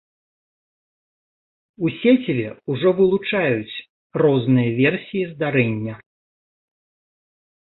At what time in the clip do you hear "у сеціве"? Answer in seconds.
1.87-2.47